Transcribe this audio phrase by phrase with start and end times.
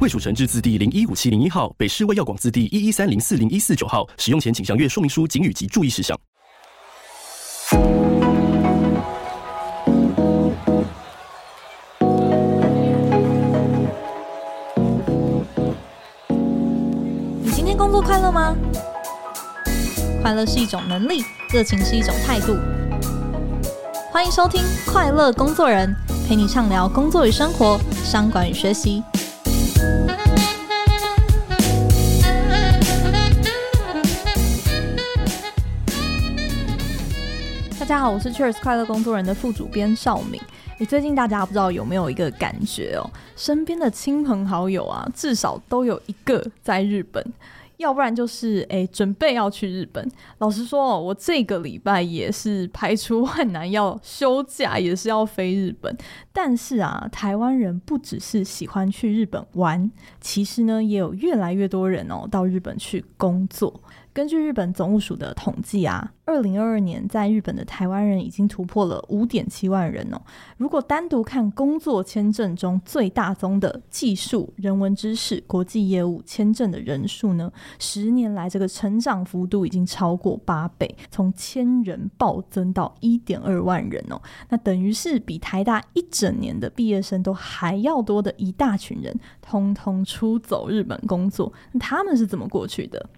[0.00, 4.08] 卫署成制字第零一五七零一号，北市卫药广字第一一三零四零一四九号。
[4.16, 6.16] 使用前请详阅说明书、警语及注意事项。
[17.42, 18.54] 你今天工作快乐吗？
[20.22, 22.56] 快乐是一种能力，热情是一种态度。
[24.12, 25.92] 欢迎收听《快乐工作人》，
[26.28, 29.02] 陪你畅聊工作与生活、商管与学习。
[37.78, 40.38] 大家好，我是 Cheers 快乐工作人的副主编邵敏。
[40.78, 43.10] 你最近大家不知道有没有一个感觉哦？
[43.34, 47.24] 身边的亲朋好友啊，至少都有一个在日本。
[47.78, 50.06] 要不然就是诶、准备要去日本。
[50.38, 55.96] 老实说，我这个礼拜也是排除万难要休假，也是要飞日本。
[56.32, 63.80] 但是啊，台湾人不只是喜欢去日本玩，其实呢，也有越来越多人哦到日本去工作。
[64.12, 70.20] 根据日本总务署的统计啊，二零二二年在日本的台湾人已经突破了五点七万人哦。
[70.56, 84.20] 如果单独看工作签证中最大宗的技术、人文知识、国际业务签证的人数呢，十年来这个成长幅度已经超过八倍，从千人暴增到一点二万人哦。
[84.48, 91.52] 那等于是比台大一整年的毕业生都还要多的一大群人，通通出走日本工作。
[91.70, 93.08] 那他们是怎么过去的？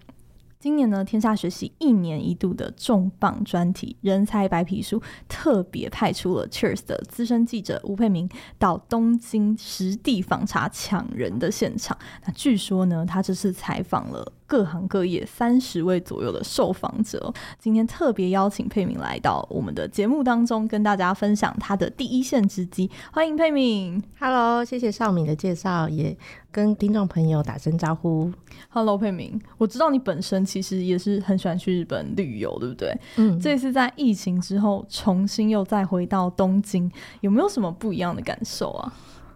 [0.61, 11.97] 今年呢，天下学习一年一度的重磅专题“人才白皮书”特别派出了 Cheers 的资深记者吴佩明到东京实地访查抢人的现场。
[12.27, 17.33] 那据说呢，他这次采访了各行各业三十位左右的受访者。
[17.57, 22.91] 今天特别邀请佩敏来到我们的节目当中，跟大家分享他的第一线之机。
[23.13, 26.17] 欢迎佩敏，Hello，谢谢少敏的介绍，也
[26.51, 28.29] 跟听众朋友打声招呼。
[28.67, 32.93] Hello，佩敏，我知道你本身其实也是很喜欢去日本旅游，对不对？
[33.15, 36.91] 嗯，这次在疫情之后重新又再回到东京，
[37.21, 38.93] 有没有什么不一样的感受啊？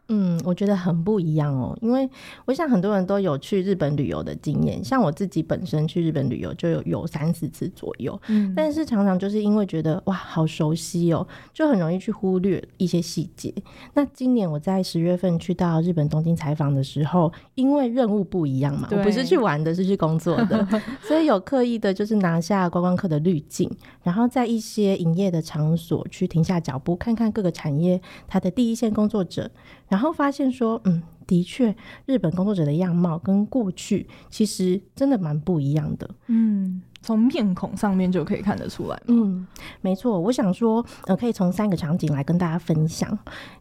[0.07, 2.07] 嗯，我觉得很不一样哦，因为
[2.45, 13.51] 我想很多人都有去日本旅游的经验，像我自己本身去日本旅游就有有三四次左右，嗯，但是常常就是因为觉得哇，好熟悉哦，就很容易去忽略一些细节。
[13.95, 20.67] 那今年我在十月份去到日本东京采访的时候，因为任务不一样嘛，我不是去玩的，是去工作的，
[21.01, 23.67] 所以有刻意的就是拿下观光客的滤镜，
[24.03, 29.49] 然后在一些营业的场所去停下脚步，看看各个产业它的第一线工作者。
[29.87, 31.75] 然后发现说，嗯，的确，
[32.05, 36.81] 日本工作者的样貌跟过去其实真的蛮不一样的，嗯。
[37.05, 38.99] 从面孔上面就可以看得出来。
[39.05, 39.45] 嗯，
[39.79, 40.19] 没错。
[40.19, 43.15] 我想说，呃，可以从三个场景来跟大家分享。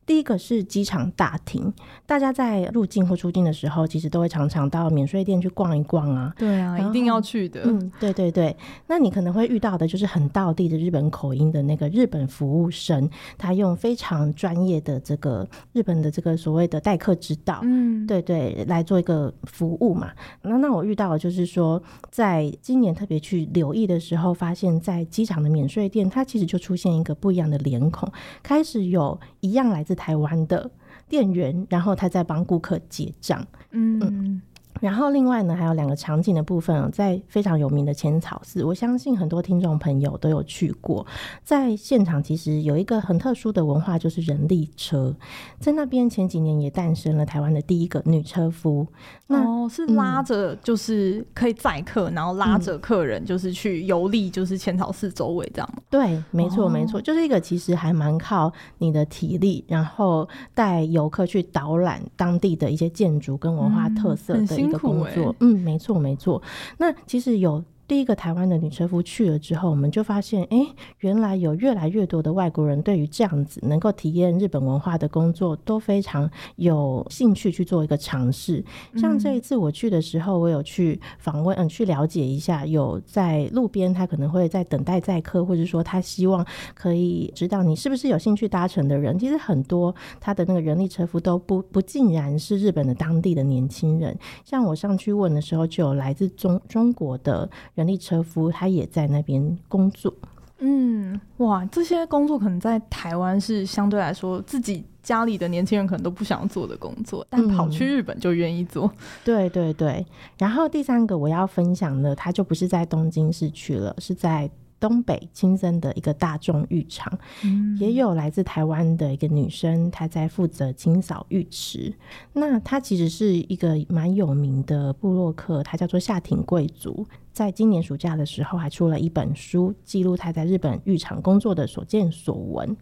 [0.06, 1.70] 第一个是机场大厅，
[2.06, 6.32] 大家在入境或出境的时候，其实都会常常到免税店去逛一逛啊。
[6.38, 7.60] 对啊，一定要去的。
[7.64, 8.56] 嗯，对对对。
[8.86, 20.10] 那你可能会遇到的就是很道地的日本口音的那个日本服务生，他用非常专业的这个日本的这个所谓的待客之道，嗯，对对，来做一个服务嘛。
[20.40, 23.33] 那那我遇到的就是说，在今年特别去。
[23.34, 28.10] 去留意的时候，发现，在机场的免税店，它其实就出现一个不一样的脸孔，
[28.42, 30.70] 开始有一样来自台湾的
[31.08, 33.44] 店员，然后他在帮顾客结账。
[33.72, 33.98] 嗯。
[34.00, 34.42] 嗯
[34.80, 41.06] 然后另外呢，还有两个场景的部分，在非常有名的浅草寺，我相信很多听众朋友都有去过。
[41.42, 45.14] 在现场其实有一个很特殊的文化，就是人力车，
[45.58, 48.86] 在那边前几年也诞生了台湾的第一个女车夫。
[49.26, 55.82] 那哦，是拉着就是可以载客，嗯、然后拉着客人就是去游历，就是浅草寺周围这样吗？
[55.88, 64.63] 对，没错没错，就是一个其实还蛮靠你的体力，然后带游客去导览当地的一些建筑跟文化特色的。
[64.64, 66.42] 一个工作，欸、嗯，没错，没错。
[66.78, 67.62] 那其实有。
[67.86, 70.66] 第一个台湾的女车夫去了之后，我们就发现，哎，
[71.00, 78.64] 原来有越来越多的外国人对于这样子能够体验日本文化的工作都非常有兴趣去做一个尝试。
[78.96, 86.44] 像这一次我去的时候，我有去访问，嗯，去了解一下，有在路边他可能会在等待载客，或者说他希望
[86.74, 89.18] 可以知道你是不是有兴趣搭乘的人。
[89.18, 94.18] 其实很多他的那个人力车夫都不不尽然是日本的当地的年轻人。
[94.42, 97.50] 像我上去问的时候，就有来自中中国的。
[97.74, 100.12] 人力车夫，他也在那边工作。
[100.58, 108.86] 嗯，哇，这些工作可能在台湾是相对来说自己家里的年轻人可能都不想做的工作，但跑去日本就愿意做。
[108.86, 108.98] 嗯。
[109.24, 110.06] 对对对，
[110.38, 114.50] 然后第三个我要分享的，他就不是在东京市区了，是在。
[114.84, 121.90] 东北亲生的一个大众浴场，嗯、也有来自台湾的一个女生，她在负责清扫浴池。
[122.34, 127.06] 那她其实是一个蛮有名的部落客，她叫做夏町贵族。
[127.32, 132.76] 在今年暑假的时候，还出了一本书，记录她在日本浴场工作的所见所闻。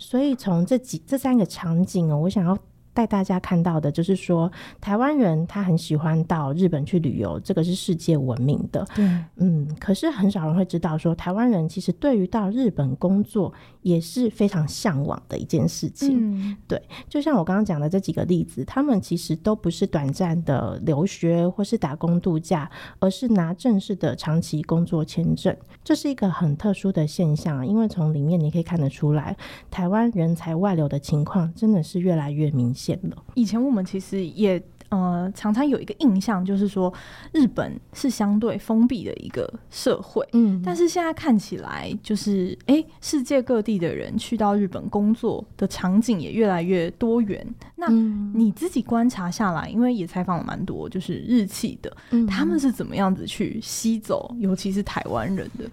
[0.00, 2.58] 所以从这几这三个场景哦，我想要。
[2.96, 4.50] 带大家看到的就是说，
[4.80, 8.86] 台湾人他很喜欢到日本去旅游，这个是世界闻名的。
[8.94, 9.04] 对，
[9.36, 13.52] 嗯，可是很少人会知道说，台湾人其实对于到日本工作
[13.82, 16.16] 也是非常向往的一件事情。
[16.18, 25.54] 嗯，对，就像我刚刚讲的这几个例子，他们其实都不是短暂的留学或是打工度假，而是拿正式的长期工作签证。
[25.84, 29.36] 这是一个很特殊的现象，因为从里面你可以看得出来，
[29.70, 32.85] 台湾人才外流的情况真的是越来越明显。
[33.34, 36.92] 以前我们其实也呃常常有一个印象，就是说
[37.32, 47.44] 日本是相对封闭的一个社会，嗯，但是现在看起来，就是哎，世界各地的人去到日本工作的场景也越来越多元。
[47.74, 55.68] 那你自己观察下来，因为也采访了蛮多，就是日企的，嗯，他们是怎么样子去吸走，尤其是台湾人的？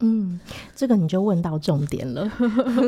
[0.00, 0.38] 嗯，
[0.74, 2.30] 这个你就问到重点了。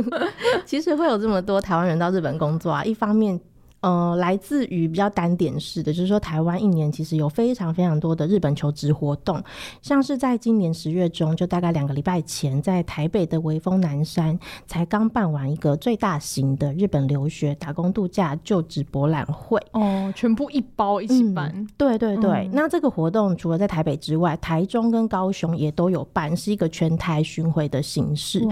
[0.66, 3.40] 其实会有这么多台湾人到日本工作啊，一方面。
[3.80, 9.42] 呃，来自于比较单点式的，就是说台湾一年其实有非常非常多的日本求职活动，
[9.80, 21.52] 像是在今年十月中，就大概两个礼拜前，在台北的微风南山才刚办完一个最大型的日本留学打工度假就职博览会哦，全部一包一起办。
[21.54, 28.44] 嗯、对对对、嗯，那这个活动除了在台北之外，台中跟高雄也都有办，是一个全台巡回的形式。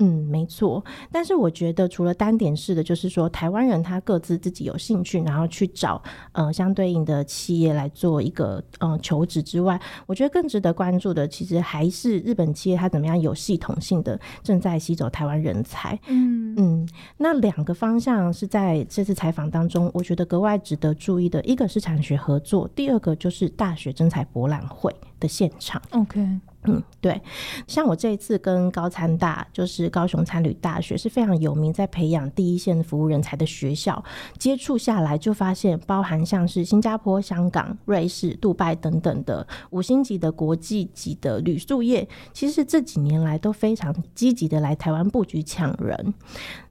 [0.00, 0.84] 嗯，没错。
[1.12, 6.02] 但是我觉得，除了单点式的，就是说台湾人他各自自己有兴趣，然后去找
[6.32, 15.98] 呃相对应的企业来做一个呃求职之外，我觉得更值得关注的，其实还是日本企业它怎么样有系统性的正在吸走台湾人才。
[16.08, 16.88] 嗯嗯，
[17.18, 25.80] 那两个方向是在这次采访当中，我觉得格外值得注意的，一个是产学合作，第二个就是大学征才博览会的现场。
[25.90, 26.26] OK。
[26.64, 27.18] 嗯，对，
[27.66, 34.04] 像我这一次跟高参大，就是高雄餐旅大学，是非常有名在培养第一线服务人才的学校，
[34.38, 46.12] 接触下来就发现，包含像是新加坡、香港、瑞士、杜拜等等的五星级的国际级的旅宿业，其实这几年来都非常积极的来台湾布局抢人。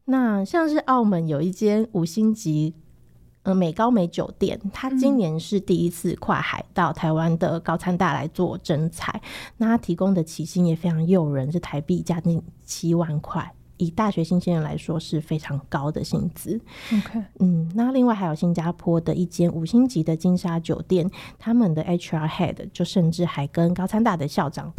[0.05, 2.75] 那像是澳门有一间五星级。
[3.43, 9.21] 呃，美高美酒店，它今年是第一次跨海到台湾的高参大来做征才，
[9.57, 16.59] 那他提供的起薪也非常诱人，是台币将近七万块，以大学新鲜人来说是非常高的薪资。
[16.93, 24.73] OK，嗯，那另外还有新加坡的一间五星级的金沙酒店，他们的 HR Head 就甚至还跟高参大的校长。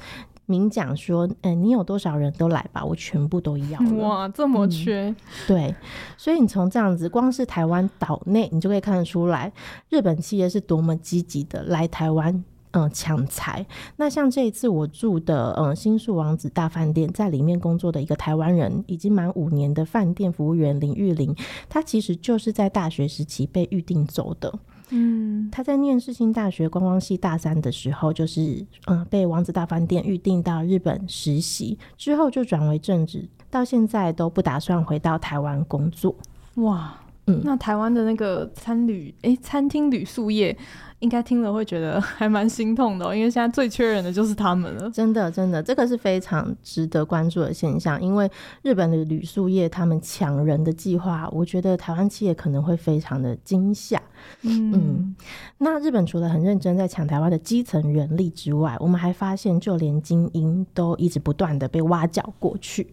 [0.50, 3.80] 明讲说，嗯、欸，你有多少人都来吧，我全部都要。
[3.98, 5.08] 哇，这么缺？
[5.08, 5.16] 嗯、
[5.46, 5.74] 对，
[6.16, 9.52] 所以你从这样子，光是台湾岛内，你就可以看得出来，
[9.88, 13.64] 日本企业是多么积极的来台湾，嗯，抢财。
[13.96, 21.34] 那像这一次我住的，嗯，新宿王子大饭店，在里面工作的一个台湾人，已经满五年的饭店服务员林玉玲，
[21.68, 24.52] 他其实就是在大学时期被预定走的。
[24.90, 36.14] 嗯，他在念世新大学观光系大三的时候，就是嗯被王子大饭店预定到日本实习，之后就转为正职，到现在都不打算回到台湾工作。
[36.56, 36.94] 哇，
[37.26, 40.56] 嗯，那台湾的那个餐旅哎、欸，餐厅旅宿业。
[41.00, 44.90] 应该听了会觉得 还蛮心痛的喔，因为现在最缺人的就是他们了。
[44.90, 48.00] 真的，真的，这个是非常值得关注的现象。
[48.00, 48.30] 因为
[48.62, 54.00] 日本的旅宿业他们抢人的计划，我觉得台湾企业可能会非常的惊吓。
[54.42, 55.16] 嗯，嗯，
[55.58, 62.86] 那日本除了很认真在抢台湾的基层人力之外，我们还发现，就连精英都一直不断的被挖角过去。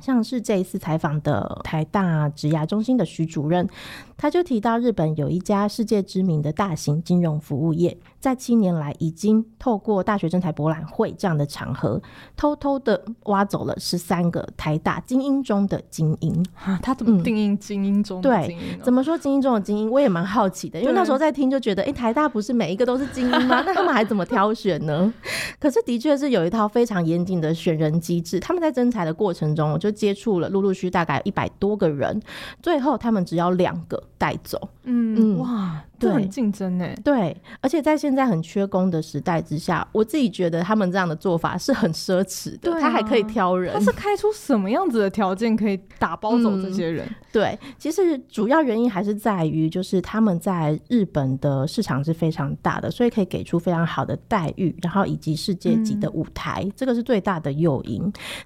[0.00, 3.68] 像是这一次采访的台大职涯中心的徐主任，
[4.16, 7.96] 他就提到日本有一家世界知名的大型金融服务业。
[8.20, 12.00] 在七年来，已经透过大学征才博览会这样的场合，
[12.36, 16.44] 偷偷的挖走了十三个台大精英中的精英。
[16.64, 18.78] 啊，他怎么定义精英中的精英？
[18.78, 19.90] 对，怎么说精英中的精英？
[19.90, 23.62] 我也蛮好奇的，因为那时候在听就觉得，哎、欸，台大不是每一个都是精英吗？
[23.66, 25.12] 那他们还怎么挑选呢？
[25.60, 28.40] 可是的确是有一套非常严谨的选人机制。
[28.40, 29.68] 他们在征才的过程中。
[29.68, 32.22] 我就接触了陆陆续续大概一百多个人，
[32.62, 34.68] 最后他们只要两个带走。
[34.84, 35.82] 嗯，嗯哇。
[35.98, 36.86] 对，很竞争呢。
[37.02, 42.72] 对，而且在现在很缺工的时代之下，我自己觉得他们这样的做法是很奢侈的。
[42.72, 47.04] 啊、他还可以挑人，他是开出什么样子的条件可以打包走这些人？
[47.06, 58.00] 嗯、 对，其实主要原因还是在于，就是他们在日本的市场是非常大的，所以可以给出非常好的待遇，然后以及世界级的舞台，嗯、这个是最大的诱因。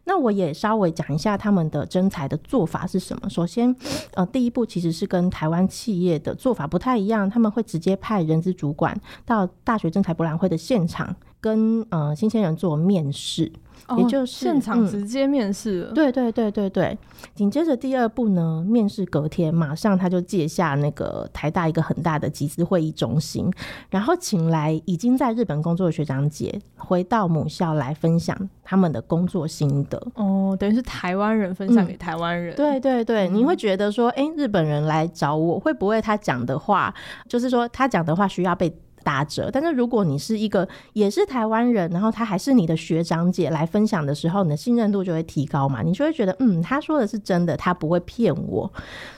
[0.05, 3.29] 那我也稍微讲一下他们的征才的做法是什么。
[3.29, 3.77] 首先，
[4.15, 7.43] 呃，第一步其实是跟台湾企业的做法不太一样，他们。
[7.43, 13.53] 他们会直接派人资主管到大学征才博览会的现场，跟呃新鲜人做面试。
[13.99, 16.97] 也就是现场直接面试、嗯，对对对对对。
[17.35, 23.53] 紧接着第二步呢，面试隔天马上他就借下那个台大一个很大的集资会议中心，
[23.91, 30.01] 然后请来已经在日本工作的学长姐回到母校来分享他们的工作心得。
[30.15, 32.57] 哦，等于是台湾人分享给台湾人、嗯。
[32.57, 36.95] 对对对，你会觉得说，哎、欸，日本人来找我会不会他讲的话，
[37.29, 38.73] 就是说他讲的话需要被。
[39.03, 48.73] 打折，但是如果你是一个也是台湾人，然后他还是你的学长姐来分享的时候，你的信任度就会提高嘛，你就会觉得嗯，他说的是真的，他不会骗我。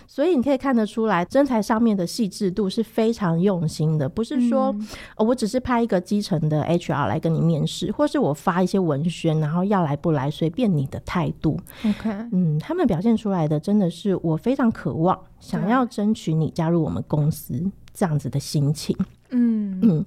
[0.06, 4.88] 所以你可以看得出来，真才上面的细致度是非常用心的，不是说、嗯。
[5.16, 11.58] 哦、我只是派一个基层的 HR 来跟你面试，或是我发一些文宣，然后要来不来随便你的态度。
[11.84, 18.94] OK，嗯，他们表现出来的真的是我非常渴望，想要争取你加入我们公司这样子的心情。
[19.30, 20.04] 嗯嗯，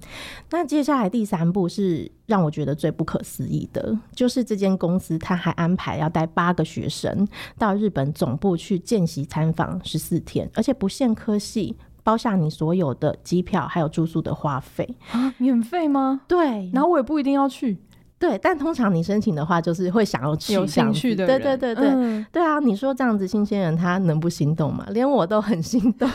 [0.50, 7.26] 那接下来第三步是让我觉得最不可思议的，就是这间公司他还安排要带八个学生
[7.58, 16.22] 到日本总部去见习参访十四天，而且不限科系，包下你所有的机票还有住宿的花费啊，免费吗？
[16.26, 17.76] 对，然后我也不一定要去，
[18.18, 24.86] 对，但通常你申请的话，就是会想要去，有兴趣的人，对对对对、嗯、对啊，你说这样子新鲜人他能不心动吗？
[24.88, 26.08] 连我都很心动。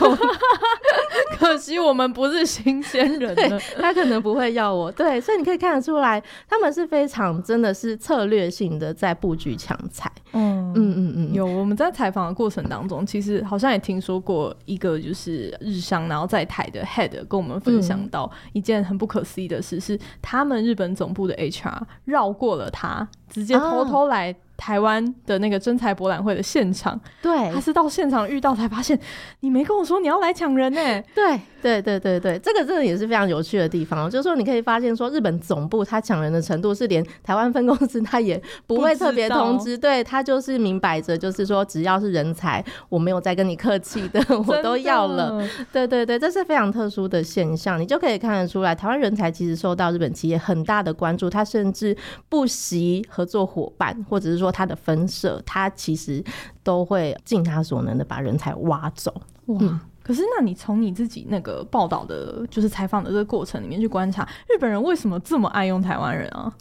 [1.38, 4.90] 可惜我们不是新鲜人了，他可能不会要我。
[4.90, 10.10] 对，所以你可以看得出来，他们是非常真的是策略性的在布局抢才。
[10.32, 24.34] 嗯嗯嗯嗯，有我们在采访的过程当中，其实好像也听说过一个就是日商，然后在台的 head 跟我们分享到一件很不可思议的事，是他们日本总部的 HR 绕过了他，直接偷偷来。
[24.56, 28.98] 台湾的那个真才博览会的现场，对，他是到现场遇到才发现，
[29.40, 31.02] 你没跟我说你要来抢人呢？
[31.14, 45.44] 对，对，对，对，对，这个真的也是非常有趣的地方，就是说你可以发现说，日本总部他抢人的程度是连台湾分公司他也不会特别通知，对，他就是明摆着，就是说只要是人才，我没有再跟你客气的，我都要了。
[45.72, 51.96] 对，对，对，这是非常特殊的现象，你就可以看得出来，台湾人才其实受到日本企业很大的关注，他甚至
[52.28, 54.44] 不惜合作伙伴，或者是说。
[54.44, 56.22] 说他的分社，他其实
[56.62, 59.10] 都会尽他所能的把人才挖走。
[59.46, 59.56] 哇！
[59.58, 66.54] 嗯、可是，那你从你自己那个报道的，就是采访的这个过程里面去观察，日本人为什么这么爱用台湾人啊？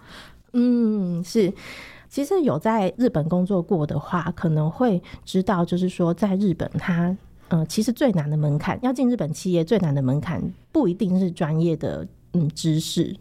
[0.53, 1.53] 嗯，是，
[2.07, 7.13] 其实有在日本工作过的话，可能会知道，就是说，在日本他，
[7.49, 13.13] 呃，其实最难的门槛，要进日本企业最难的门槛，不一定是专业的嗯知识。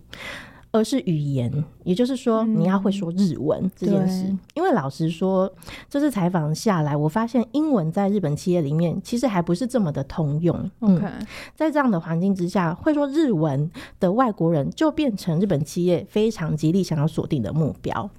[0.72, 4.24] 而是语言，也就是说，你要会说日文这件事。
[4.24, 5.52] 嗯、因为老实说，
[5.88, 10.56] 这次采访下来，我发现英文在日本企业里面其实还不是这么的通用。
[10.80, 18.10] OK，、嗯、在这样的环境之下，会说日文的外国人就变成日本企业非常极力想要锁定的目标。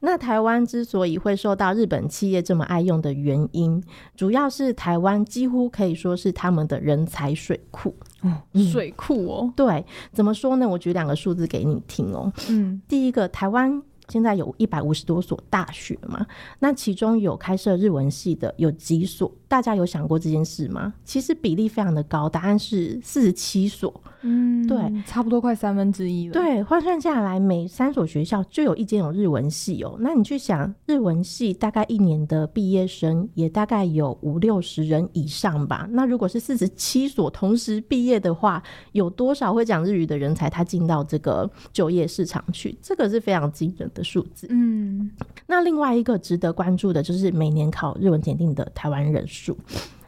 [0.00, 3.82] 那台湾之所以会受到日本企业这么爱用的原因，
[4.16, 7.94] 主要是台湾几乎可以说是他们的人才水库。
[8.22, 10.68] 哦，水库哦，对，怎么说呢？
[10.68, 12.32] 我举两个数字给你听哦。
[12.48, 13.82] 嗯，第一个，台湾。
[14.08, 16.26] 现在有一百五十多所大学嘛，
[16.58, 19.32] 那其中有开设日文系的有几所？
[19.52, 20.94] 大家有想过这件事吗？
[21.04, 24.02] 其实比例非常的高，答案是四十七所。
[24.22, 26.32] 嗯，对，差不多快三分之一了。
[26.32, 29.96] 对，换算下来，每三所学校就有一间有日文系哦。
[29.98, 35.88] 那你去想，日文系大概一年的毕业生也大概有五六十人以上吧？
[35.90, 42.78] 那如果是四十七所同时毕业的话，有多少会讲日语的人才他进到这个就业市场去？
[42.80, 44.02] 这个是非常惊人的。
[44.04, 45.10] 数字，嗯，
[45.46, 49.41] 那另外一个值得关注的就是每年考日文检定的台湾人数。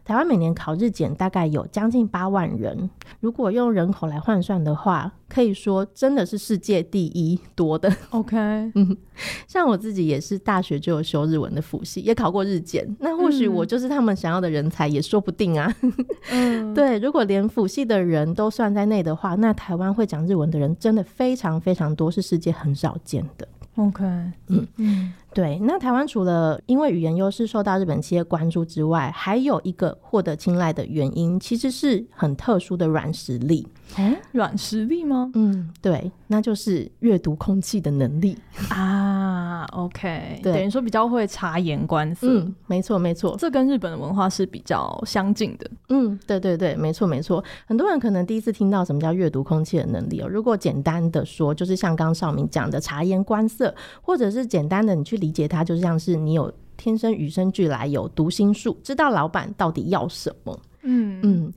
[0.04, 7.90] 台湾每年考日检大概有将近八万人，如果用人口来换算的话，可以说真的是世界第一多的。
[8.10, 8.94] OK，嗯，
[9.48, 15.74] 像我自己也是大学就有修日文的辅系，也考过日检，那或许我就是他们想要的人才，也说不定啊。
[16.30, 23.48] 嗯，对，如果连辅系的人都算在内的话，那台湾会讲日文的人真的非常非常多，是世界很少见的。
[23.76, 24.04] OK，
[24.48, 25.58] 嗯嗯，对。
[25.62, 33.66] 那台湾除了因为语言优势受到日本企业关注之外，还有一个获得青睐的原因，其实是很特殊的软实力。
[33.96, 35.30] 哎，软实力吗？
[35.34, 38.38] 嗯，对，那就是阅读空气的能力
[38.68, 39.23] 啊。
[39.72, 42.26] OK，对，等于说比较会察言观色。
[42.28, 45.70] 嗯，没错，没错，这跟日本的文化是比较相近的。
[45.88, 47.42] 嗯，对对对，没错没错。
[47.66, 50.28] 很多人可能第一次听到什么叫阅读空气的能力哦。
[50.28, 53.74] 如果简单的说，就是像刚少明讲的察言观色。
[54.02, 60.58] 或者是简单的，你去理解它，就像是你有天生与生俱来有读心术，知道老板到底要什么。
[60.82, 61.52] 嗯嗯，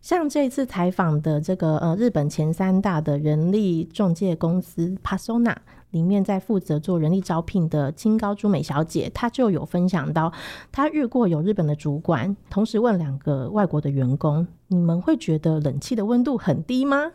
[0.00, 5.54] 像这次采访的这个呃日本前三大的人力中介公司 Pasona
[5.92, 10.32] 里面，在负责做人力招聘的清高朱美小姐，她就有分享到，
[10.72, 17.12] 她遇过有日本的主管，同时问两个外国的员工：“你们会觉得冷气的温度很低吗？”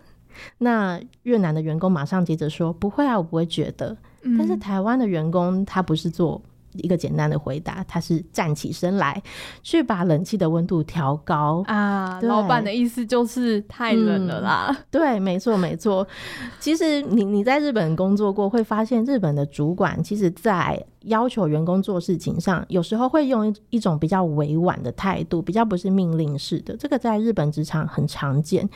[0.60, 3.98] 那越南的员工马上接着说：“不会啊，我不会觉得。”
[4.38, 6.42] 但是台湾的员工他不是做
[6.78, 9.22] 一个简单的回答，他是站起身来
[9.62, 12.20] 去把冷气的温度调高啊。
[12.22, 14.68] 老板的意思就是太冷了啦。
[14.70, 16.08] 嗯、对，没错没错。
[16.60, 26.76] 其实你你在日本工作过，会发现日本的主管其实，在要求员工做事情上，有时候会用一一种比较委婉的态度，比较不是命令式的。
[26.76, 28.68] 这个在日本职场很常见，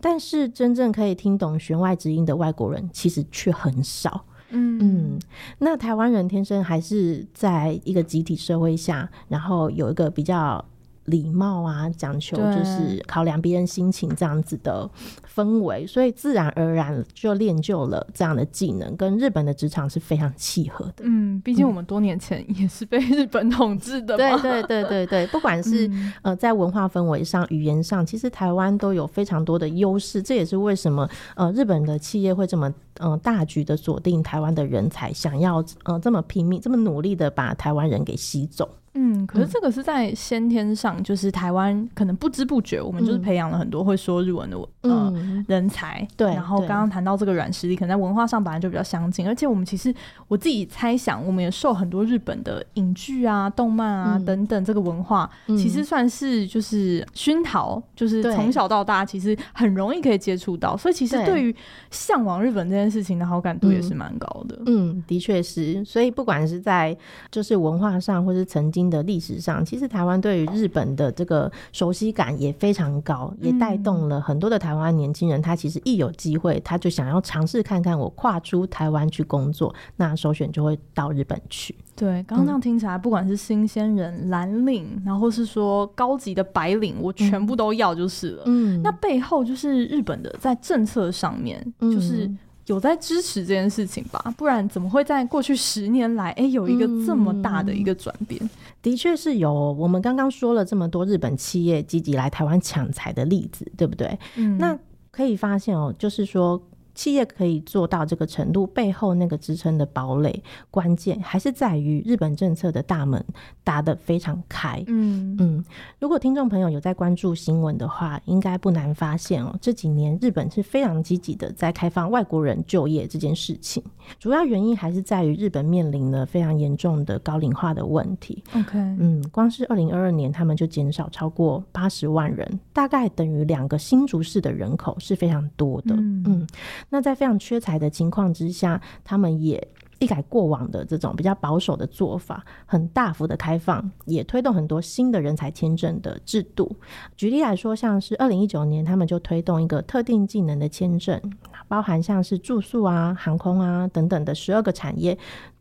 [0.00, 4.24] 但是真正可以听懂弦外之音的外国人，其实却很少。
[4.50, 4.78] 嗯。
[4.80, 5.18] 嗯，
[5.58, 10.64] 那台湾人天生还是在一个集体社会下，然后有一个比较
[11.06, 14.88] 礼貌啊，讲求就是考量别人心情这样子的
[15.34, 21.04] 氛围，所以自然而然就练就了这样的技能，跟日本的职场是非常契合的。
[21.04, 24.36] 嗯，毕竟我们多年前也是被日本统治的嘛。
[24.38, 30.22] 对 对对对对，不管是、嗯、呃在文化氛围上、语言上，其实台湾都有非常多的优势。
[30.22, 38.68] 这也是为什么呃日本的企业会这么呃大局的锁定台湾的人才，想要呃这么拼命、这么努力的把台湾人给吸走。
[38.96, 46.06] 嗯，可是这个是在先天上，就是台湾可能不知不觉，我们就是培养了很多会说日文的、嗯、呃人才。
[46.16, 49.94] 对，然后刚刚谈到这个软实力，可能在文化上本来就比较相近，而且我们其实
[50.28, 61.36] 我自己猜想，我们也受很多日本的影剧啊、动漫啊、嗯、等等这个文化，其实算是就是熏陶，就是从小到大其实很容易可以接触到，所以其实对。
[61.36, 61.54] 于
[61.90, 64.56] 向往日本这件事情的好感度也是蛮高的。
[64.66, 66.96] 嗯，嗯，的确是，所以不管是在
[67.30, 68.85] 就是文化上，或是曾经。
[68.88, 75.40] 的历史上，其实台湾对于日本的这个熟悉感也非常高，也带动了很多的台湾年轻人。
[75.40, 81.74] 他其实一有机会，他就想要尝试看看，我跨出台湾去工作，那首选就会到日本去。
[81.94, 88.42] 对，刚刚这样听起来，不管是新鲜人、蓝领，然后是说高级的白领，我全部都要就是了。
[88.46, 92.30] 嗯，那背后就是日本的在政策上面，就是。
[92.66, 98.40] 有在支持这件事情吧，不然怎么会在过去十年来，哎、欸，有一个这么大的一个转变？
[98.42, 98.50] 嗯、
[98.82, 99.52] 的确是有。
[99.52, 104.18] 我们刚刚说了这么多日本企业积极来台湾抢财的例子，对不对？
[104.36, 104.78] 嗯，那
[105.10, 106.60] 可以发现哦，就是说。
[106.96, 113.22] 企业可以做到这个程度，背后那个支撑的堡垒，关键还是在于日本政策的大门
[113.62, 114.82] 打得非常开。
[114.86, 115.64] 嗯嗯，
[116.00, 123.82] 如果听众朋友有在关注新闻的话，应该不难发现哦，这几年日本是非常积极的在开放外国人就业这件事情。
[124.18, 128.42] 主要原因还是在于日本面临了非常严重的高龄化的问题。
[128.54, 135.94] OK，嗯，光是二零二二年，他们就减少超过八十万人，大概等于两个新竹市的人口，是非常多的。
[135.94, 136.24] 嗯。
[136.26, 136.46] 嗯
[136.88, 139.66] 那在非常缺财的情况之下，他们也
[139.98, 146.76] 一改过往的这种比较保守的做法，很大幅的开放，也推动很多新的人才签证的制度。
[147.16, 151.20] 举例来说，像是二零一九年，他们就推动一个特定技能的签证，
[151.66, 155.16] 包含像是住宿啊、航空啊等等的十二个产业。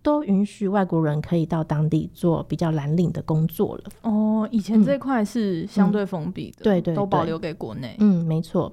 [0.05, 3.83] 都允许外国人可以到当地做比较蓝领的工作了。
[4.03, 7.95] 哦，以前这块是相对封闭的，对、嗯、对，都保留给国内。
[7.97, 8.71] 嗯，没错。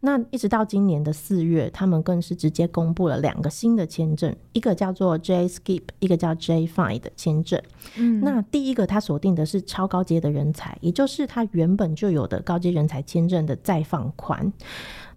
[0.00, 7.62] 那一直到今年的四月，他们更是直接公布了两个新的签证，一个叫做 J Skip，一个叫 J Fine 的签证。
[7.96, 14.52] 嗯，那第一个他锁定的是超高阶的人才，也就是他原本就有的高阶人才签证的再放宽。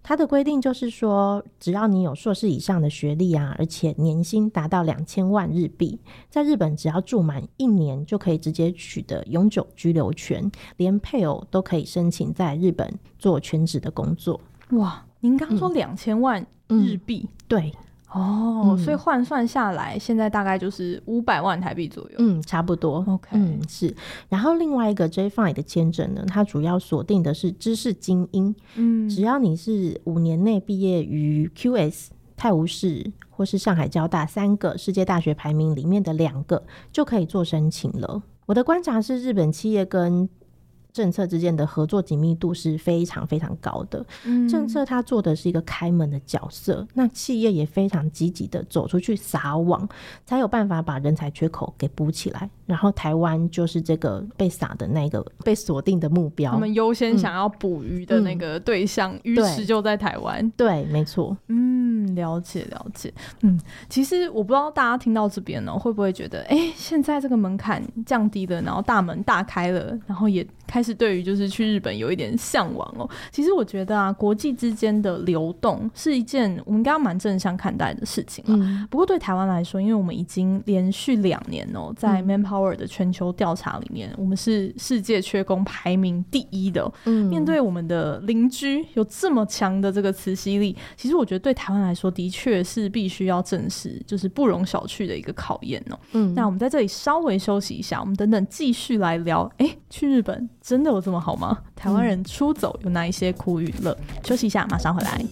[0.08, 12.88] 它的规定就是说，只要你有硕士以上的学历啊，而且年薪达到两千万日币，在日本只要住满一年就可以直接取得永久居留权，连配偶都可以申请在日本
[13.18, 14.40] 做全职的工作。
[14.74, 17.28] 哇，您刚刚说两千万日币？
[17.28, 17.74] 嗯，对。
[18.16, 22.16] 哦，嗯、所以换算下来，现在大概就是五百万台币左右。
[22.18, 23.04] 嗯，差不多。
[23.08, 23.94] OK，嗯，是。
[24.30, 28.56] 然后另外一个 J-FINE 的签证呢，它主要锁定的是知识精英。
[28.76, 38.24] 嗯，只要你是五年内毕业于 QS 泰晤士或是上海交大三个世界大学排名里面的两个就可以做申请了。
[38.46, 40.30] 我的观察是，日本企业跟
[40.96, 44.06] 政策之间的合作紧密度是非常非常高的。
[44.24, 49.86] 嗯，政策它做的是一个开门的角色，那企业也非常积极的走出去撒网，
[50.26, 52.50] 才有办法把人才缺口给补起来。
[52.66, 60.50] 然后台湾就是这个被撒的那个被锁定的目标，他们优先想要捕鱼的那个对象，于、嗯、是就在台湾。
[60.58, 61.36] 对，没错。
[61.48, 63.14] 嗯，了解了解。
[63.42, 73.10] 嗯，其实我不知道大家听到这边呢，会不会觉得，哎，现在这个门槛降低了，然后大门大开了，然后也开始对于就是去日本有一点向往哦。
[73.32, 78.66] 其实我觉得啊，国际之间的流动是一件我们应该蛮正向看待的事情了。
[78.66, 86.92] 嗯、不过对台湾来说，因为我们已经连续两年哦，在 Manpower 的全球调查里面，我们是世界缺工排名第一的。
[87.06, 96.00] 嗯，面对我们的邻居有这么强的这个磁吸力，其实我觉得对台湾来说，的确是必须要正视，就是不容小觑的一个考验哦。
[96.14, 99.44] 嗯，那我们在这里稍微休息一下，我们等等继续来聊。
[99.58, 100.50] 哎、欸，去日本。
[100.62, 101.60] 真的有这么好吗？
[101.76, 103.96] 台湾人出走有哪一些苦与乐？
[104.24, 105.24] 休息一下，马上回来。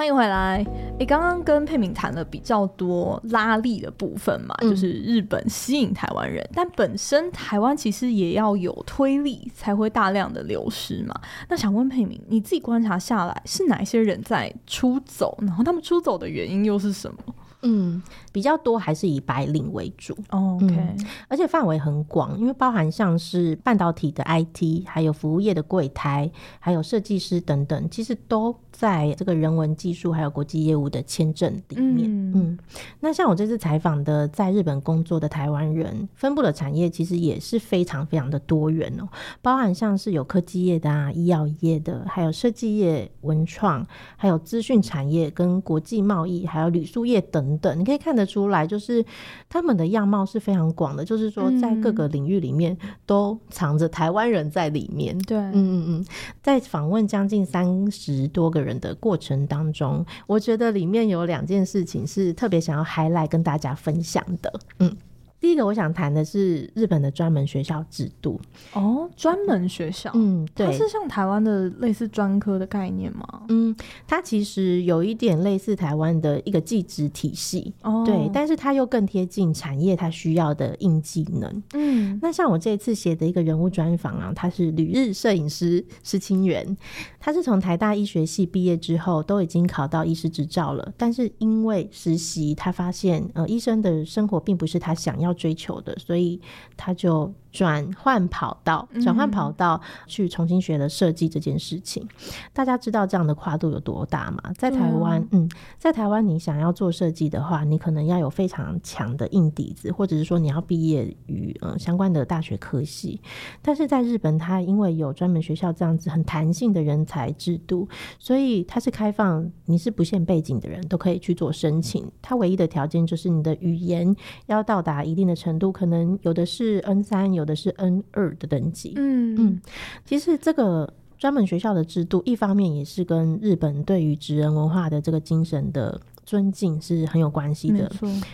[0.00, 0.66] 欢迎回来。
[0.98, 11.14] 你刚刚跟佩敏谈了比较多拉力的部分嘛，嗯、就是日本吸引台湾人，但本身台湾其实也要有推力，才会大量的流失嘛。
[11.50, 15.36] 那想问佩敏，你自己观察下来，是哪一些人在出走？
[15.42, 17.18] 然后他们出走的原因又是什么？
[17.62, 20.16] 嗯，比较多还是以白领为主。
[20.30, 28.58] Oh, OK，嗯，而且范围很广，因为包含像是半导体的 IT，还有服务业的柜台，还有设计师等等，其实都。
[28.80, 32.58] 在这个人文技术还有国际业务的签证里面，嗯，嗯，
[32.98, 39.06] 那像我这次采访的在日本工作的台湾人，分布的产业其实也是非常非常的多元哦，
[39.42, 49.04] 包含像是有科技业的啊、医药业的，还有设计业、文创，还有资讯产业跟国际贸易，还有旅宿业等等，你可以看得出来，就是
[49.50, 55.18] 他们的样貌是非常广的，就是说在各个领域里面都藏着台湾人在里面。
[55.18, 56.06] 对，嗯嗯嗯，
[56.42, 64.96] 在访问将近三十多个的过程当中，我觉得里面有两件事情是特别想要 highlight 跟大家分享的，嗯。
[65.40, 68.38] 第一个我想谈的是日本的专门学校制度。
[68.74, 73.42] 哦，专门学校，嗯，对，它是像台湾的类似专科的概念吗？
[73.48, 73.74] 嗯，
[74.06, 81.62] 它其实有一点类似台湾的一个技职体系，哦，对，但是它又更贴近产业它需要的硬技能。
[81.72, 86.76] 嗯，那像我这次写的一个人物专访啊，他是旅日摄影师施清源，
[87.18, 96.40] 他是从台大医学系毕业之后都已经考到医师执照了，但是因为实习，他发现呃，医生的生活并不是他想要追求的，所以
[96.76, 97.32] 他就。
[97.52, 102.02] 转换跑道，转换跑道去重新学了设计这件事情。
[102.02, 102.32] 嗯。
[102.52, 104.52] 大家知道这样的跨度有多大吗？
[104.56, 113.20] 在台湾，嗯，在台湾，你想要做设计的话，你可能要有非常强的硬底子，或者是说你要毕业于呃相关的大学科系。
[113.62, 122.10] 但是在日本，它因为有专门学校这样子很弹性的人才制度，所以它是开放，你是不限背景的人都可以去做申请。
[122.20, 124.14] 它唯一的条件就是你的语言
[124.46, 127.30] 要到达一定的程度，可能有的是 N 三。
[127.30, 129.60] 有的是 N 二的等级，嗯嗯，
[130.04, 137.90] 其实这个专门学校的制度，一方面也是跟日本对于职人文化的这个精神的尊敬是很有关系的。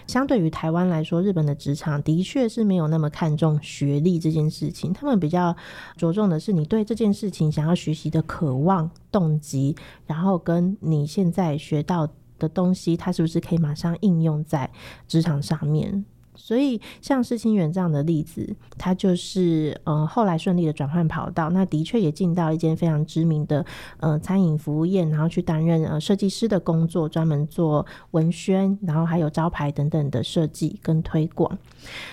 [0.07, 5.57] 相对于台湾来说，日本的职场的确是没有那么看重学历这件事情，他们比较
[5.97, 9.75] 着重的是你对这件事情想要学习的渴望、动机，
[10.07, 12.07] 然后跟你现在学到
[12.39, 14.71] 的东西，它是不是可以马上应用在
[15.09, 16.05] 职场上面。
[16.37, 23.65] 所以，像施清源这样的例子，他就是呃后来顺利的转换跑道，那的确也进到一间非常知名的
[23.99, 31.59] 呃餐饮服务业，然后去担任呃设计师的工作，专门做文宣，然后还有招牌等等的设计跟推广。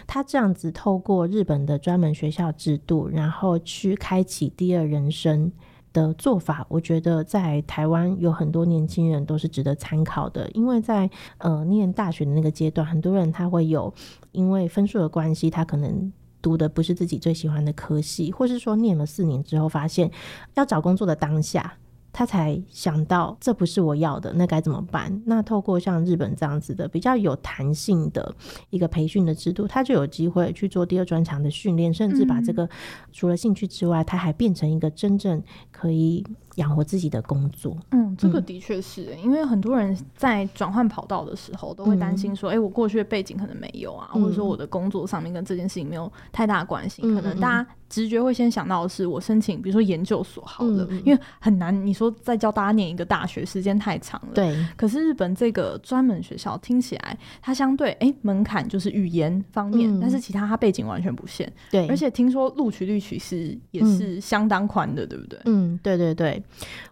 [0.08, 5.52] 他这样子透过日本的专门学校制度，然后去开启第二人生。
[5.94, 13.94] 的做法，我觉得在台湾有很多年轻人都是值得参考的，因为在呃念大学的那个阶段，很多人他会有
[14.32, 20.12] 因为分数的关系，他可能读的不是自己最喜欢的科系，或是说念了四年之后，发现
[20.56, 21.78] 要找工作的当下。
[22.14, 25.22] 他才想到这不是我要的，那该怎么办？
[25.26, 28.34] 那透过像日本这样子的比较有弹性的
[28.70, 32.70] 一个培训的制度，他就有机会去做第二专长的训练，甚至把这个
[33.12, 36.24] 除了兴趣之外，他还变成一个真正可以
[36.56, 37.78] 养活自己的工作。
[37.92, 47.68] 嗯，这个的确是、欸，因为很多人在转换跑道的时候，都会担心说，哎、嗯欸，我过去的背景可能没有啊，或者说我的工作上面跟这件事情没有太大关系，嗯、可能大家。
[47.90, 51.86] 直觉会先想到的是我申请，比如说研究所好了，嗯、因为很难。
[51.86, 54.34] 你说再教大家念一个大学，时间太长了。
[54.34, 54.66] 对。
[54.76, 61.54] 可是日本这个专门学校听起来，它相对哎、欸、门槛就是语言方面、嗯，但是其他它背景完全不限。
[61.70, 61.88] 对。
[61.88, 65.40] 而且听说录取率其实也是相当宽的、嗯，对不对？
[65.46, 66.43] 嗯，对对对。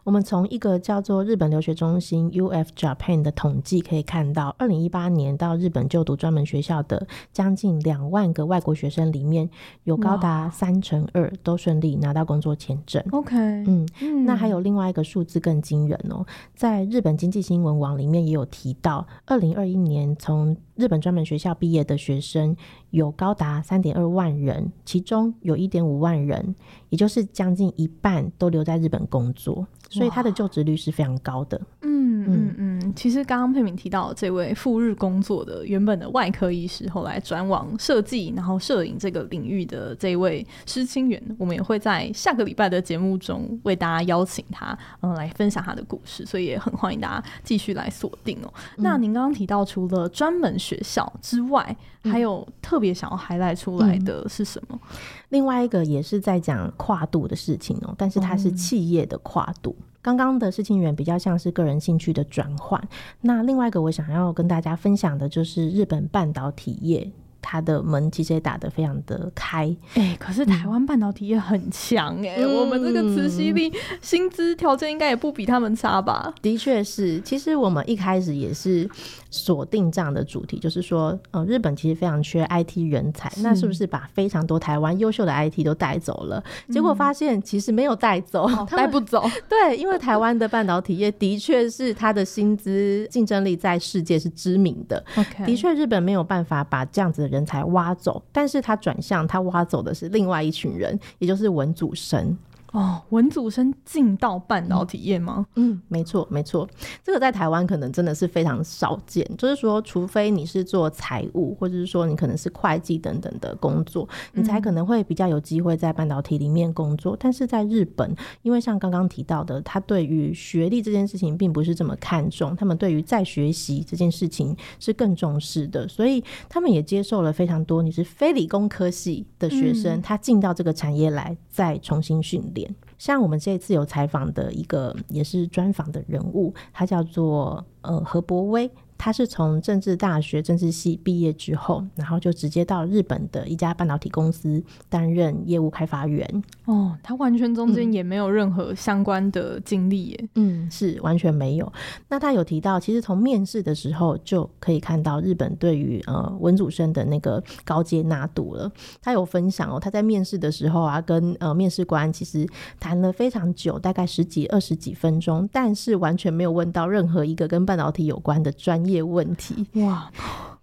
[0.03, 9.49] 我们从一个叫做日本留学中心 UF Japan 的统计可以看到，二零一八年到日本就读专门学校的将近两万个外国学生里面，
[9.85, 10.91] 有高达三成。
[10.91, 13.01] 乘二都顺利拿到工作签证。
[13.11, 13.87] OK，嗯，
[14.25, 22.57] 那还有另外一个数字更惊人哦，在日本经济新闻网里面也有提到，二零二一年从日本专门学校毕业的学生
[22.89, 26.55] 有高达三点二万人，其中有一点五万人，
[26.89, 31.61] 也就是将近一半都留在日本工作，所以他的就职率是非常高的。
[31.83, 48.53] 嗯嗯嗯，其实刚刚佩敏提到这位赴日工作的原本的外科医师，后来转往设计然后摄影这个领域的这位施清源，我们也会在下个礼拜的节目中为大家邀请他，嗯，来分享他的故事，所以也很欢迎大家继续来锁定哦。
[48.77, 54.79] 嗯、那您刚刚提到除了专门学校之外，还有特别想要 highlight 出来的是什么？
[54.81, 54.89] 嗯、
[55.29, 59.75] 另外一个也是在讲跨度的事情哦，但是它是企业的跨度。
[60.01, 62.81] 刚、嗯、刚的事情源比较像是个人兴趣的转换，
[63.21, 67.11] 那另外一个我想要跟大家分享的就是日本半导体业。
[67.41, 76.33] 他的门其实也打得非常的开，哎、欸，可是台湾半导体业很强哎、欸嗯，我们这个慈禧力薪资条件应该也不比他们差吧？
[76.41, 78.87] 的确是，其实我们一开始也是
[79.31, 86.43] 锁定这样的主题，就是说，呃，日本其实非常缺 IT 人才，是那是不是把非常多台湾优秀的 IT 都带走了？
[86.67, 89.23] 嗯、结果发现其实没有带走，带、哦、不走。
[89.49, 95.03] 对，因为台湾的半导体业的确是它的薪资竞争力在世界是知名的。
[95.43, 97.30] 的确，日本没有办法把这样子的。
[97.31, 102.37] 人才挖走，但是他转向，他挖走的是另外一群人，也就是文祖神。
[102.71, 105.45] 哦，文组生进到半导体业吗？
[105.55, 106.67] 嗯，嗯，没错，没错。
[107.03, 117.13] 这个在台湾可能真的是非常少见，就是说，除非你是做财务，或者是说你可能是会计等等的工作，你才可能会比较有机会在半导体里面工作。
[117.15, 117.17] 嗯。
[117.19, 130.01] 但是在日本，因为像刚刚提到的，他对于学历这件事情并不是这么看重，他们对于在学习这件事情是更重视的，所以他们也接受了非常多你是非理工科系的学生，嗯。
[130.01, 132.73] 他进到这个产业来再重新训练。
[132.97, 138.71] 像我们这次有采访的一个也是专访的人物，他叫做呃何博威。
[139.03, 146.43] 他是从政治大学政治系毕业之后，然后就直接到日本的一家半导体公司担任业务开发员。
[146.65, 150.29] 哦，他完全中间也没有任何相关的经历耶。
[150.35, 151.73] 嗯，是完全没有。
[152.09, 158.71] 那他有提到，其实从面试的时候就可以看到日本对于呃文组生的那个高接纳度了。
[159.01, 162.47] 他有分享哦，他在面试的时候啊，跟呃面试官其实
[162.79, 168.90] 谈了非常久，大概十几二十几分钟，但是完全没有问到任何一个跟半导体有关的专业。
[168.91, 170.11] 业问题哇，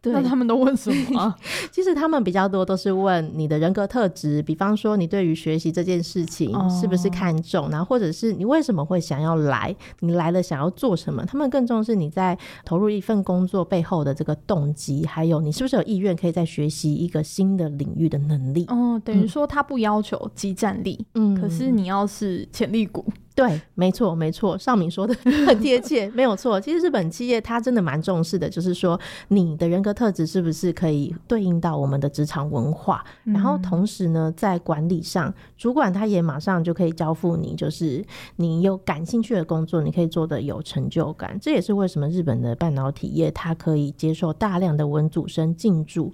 [0.01, 1.37] 对，那他们都问什么啊？
[1.73, 11.25] 其实他们比较多都是问你的人格特质，比方说你对于学习这件事情是不是看重，哦，然后或者是你为什么会想要来，你来了想要做什么？
[11.25, 18.65] 他们更重视你在投入一份工作背后的这个动机，还有你是不是有意愿可以在学习一个新的领域的能力。
[18.69, 23.05] 哦，等于说他不要求激战力，嗯，可是你要是潜力股。
[23.39, 25.15] 对，没错，没错，少敏说的
[25.47, 26.61] 很贴切，没有错。
[26.61, 28.99] 其实日本企业它真的蛮重视的，就是说
[29.29, 41.39] 你的人格特质是不是可以对应到我们的职场文化，嗯，然后同时呢，在管理上，主管他也马上就可以交付你，就是你有感兴趣的工作，你可以做的有成就感。
[41.41, 46.13] 这也是为什么日本的半导体业它可以接受大量的文组生进驻。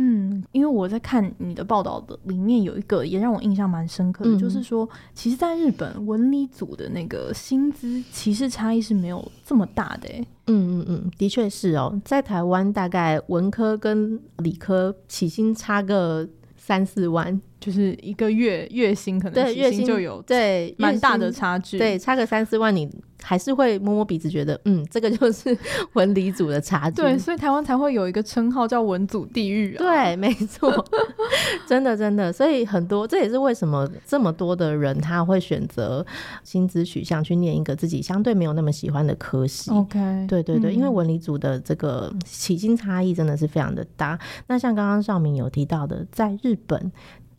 [0.00, 10.08] 嗯，因为我在看你的报道的里面有一个也让我印象蛮深刻的，嗯、就是说，其实，在日本文理组的那个薪资其实差异是没有这么大的。
[10.08, 22.88] 哎，嗯嗯嗯，的确是哦，在台湾大概文科跟理科起薪差个三四万，就是一个月月薪可能对月薪就有对蛮大的差距，对，差个三四万你。
[23.20, 25.54] 还是会摸摸鼻子，觉得嗯，这个就是
[25.94, 27.02] 文理组的差距。
[27.02, 29.78] 对，所以台湾才会有一个称号叫“文组地狱”啊。
[29.78, 30.72] 对，没错，
[31.66, 32.32] 真的真的。
[32.32, 36.06] 所以很多，这也是为什么这么多的人他会选择
[36.44, 39.72] 薪资取向去念一个自己相对没有那么喜欢的科系。
[39.72, 44.16] OK，对对对，因为文理组的这个起薪差异真的是非常的大。
[44.46, 46.92] 那像刚刚少明有提到的，在日本，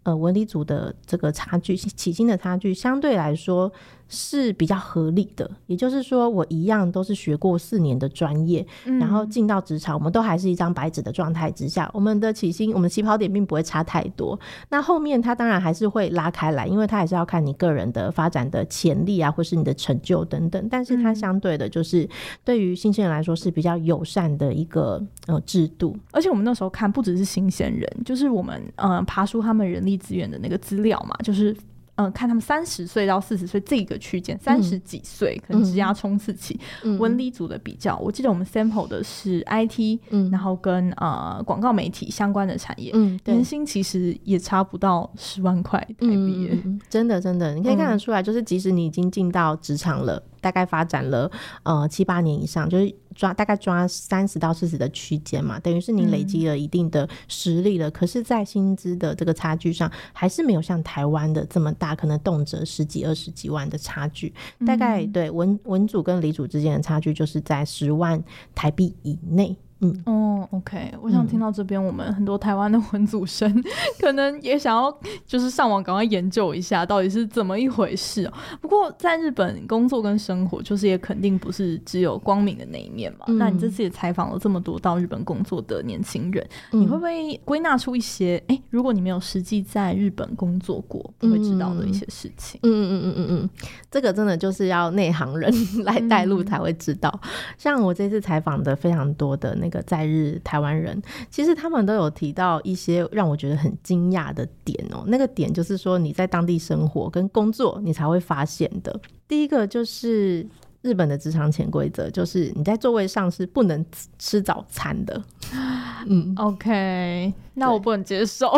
[0.10, 3.72] 呃，文理组的这个差距起薪的差距相对来说。
[4.10, 5.50] 是比较合理的。
[5.68, 14.38] 也就是说，我一样都是学过四年的专业，嗯、然后进到职场，我们都还是一张白纸的状态之下，我们的起薪、我们的起跑点并不会差太多。
[14.70, 20.68] 那后面他当然还是会拉开来，因为他还是要看你个人的发展的潜力啊，或是你的成就等等。
[20.70, 22.10] 但是它相对的，就是
[22.44, 25.96] 对于新鲜人来说是比较友善的一个呃制度。
[26.12, 31.56] 而且我们那时候看，不只是新鲜人，就是我们呃爬出他们人力资源的那个资料嘛，就是。
[32.00, 36.58] 嗯，看他们三十岁到四十岁这个区间，三十几岁可能职涯冲刺期，
[36.98, 50.24] 文理组的比较，我记得我们 sample 的是 IT，嗯，然后跟呃广告媒体相关的产业，嗯，年薪其实也差不到十万块台币，嗯，真的真的，你可以看得出来，就是即使你已经进到职场了。
[50.42, 51.30] 大概发展了
[51.64, 57.90] 呃七八年以上，就是抓大概抓三十到四十的区间嘛，等于是你累积了一定的实力了。
[57.90, 64.34] 嗯、可是，在薪资的这个差距上，还是没有像台湾的这么大，可能动辄十几二十几万的差距。
[64.66, 68.24] 大概对文文组跟理组之间的差距，就是在十万
[68.54, 69.56] 台币以内。
[69.82, 73.64] 嗯哦，OK，我想听到这边，我们很多台湾的文组生、嗯、
[74.02, 74.94] 可能也想要
[75.26, 78.34] 就是上网赶快研究一下到底是怎么一回事哦。
[78.60, 83.26] 不过在日本工作跟生活，就是也肯定不是只有光明的那一面嘛。
[83.30, 92.60] 嗯、那你这次也采访了这么多到日本工作的年轻人，嗯、你会不会归纳出一些哎、欸，如果你没有实际在日本工作过，不会知道的一些事情？
[92.64, 93.50] 嗯嗯嗯嗯嗯，
[93.90, 95.50] 这个真的就是要内行人
[95.86, 97.10] 来带路才会知道。
[97.24, 99.70] 嗯、像我这次采访的非常多的那个。
[99.70, 105.04] 一个在日台湾人，其实他们都有提到一些让我觉得很惊讶的点哦。
[105.06, 109.00] 那个点就是说，你在当地生活跟工作，你才会发现的。
[109.28, 110.44] 第一个就是
[110.82, 113.86] 日本的职场潜规则，就是你在座位上是不能
[114.18, 115.22] 吃早餐的。
[116.10, 118.52] 嗯，OK，那我不能接受。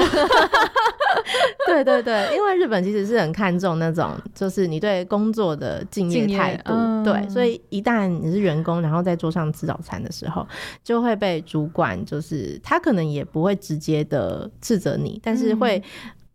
[1.67, 6.73] 对对对，因为日本其实是很看重那种，就是你对工作的敬业态度。
[6.73, 10.47] 嗯、对，所以一旦你是员工，然后在桌上吃早餐的时候，
[10.83, 15.81] 就会被主管，就是他可能也不会直接的斥责你，但是会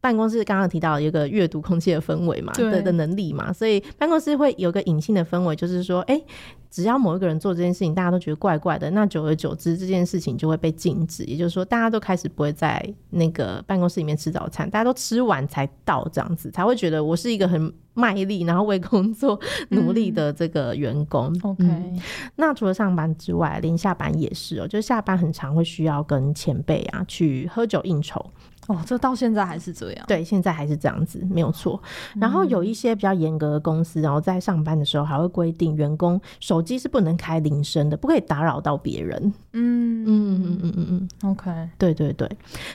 [0.06, 6.24] 办公室刚刚提到有一个阅读空气的氛围嘛，对的能力嘛，所以办公室会有个隐性的氛围，就是说，哎、欸。
[6.68, 11.24] 只要某一个人做这件事情，大家都觉得怪怪的，那久而久之，这件事情就会被禁止。
[11.24, 19.40] 也就是说，大家都开始不会在那个办公室里面吃早餐，大家都吃完才到，这样子才会觉得我是一个很卖力，然后为工作
[19.70, 21.32] 努力的这个员工。
[21.32, 21.98] 嗯、OK，、嗯、
[22.34, 28.22] 那除了上班之外，连下班也是哦、喔，就下班很常会需要跟前辈啊去喝酒应酬。
[28.68, 30.04] 哦，这到现在还是这样？
[30.08, 31.80] 对，现在还是这样子，没有错。
[32.20, 39.32] 然后有一些比较严格的公司，然后在上班的时候还会规定员工手机是不能开铃声的，不可以打扰到别人。
[39.52, 40.86] 嗯嗯嗯嗯嗯
[41.22, 42.30] 嗯，OK，对对对。